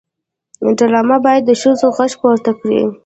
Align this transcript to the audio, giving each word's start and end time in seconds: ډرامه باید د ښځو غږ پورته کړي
ډرامه 0.77 1.17
باید 1.25 1.43
د 1.45 1.51
ښځو 1.61 1.87
غږ 1.97 2.11
پورته 2.21 2.51
کړي 2.59 2.81